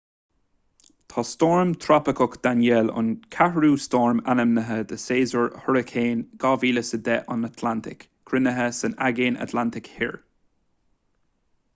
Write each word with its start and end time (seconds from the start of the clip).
tá 1.13 1.23
stoirm 1.31 1.73
trópaiceach 1.83 2.37
danielle 2.47 2.93
an 3.01 3.11
ceathrú 3.35 3.69
stoirm 3.83 4.23
ainmnithe 4.33 4.79
de 4.93 4.97
shéasúr 5.03 5.53
hairicín 5.67 6.25
2010 6.45 7.29
an 7.37 7.47
atlantaigh 7.51 8.09
cruinnithe 8.31 8.67
san 8.79 8.99
aigéan 9.11 9.41
atlantach 9.47 9.93
thoir 10.01 10.19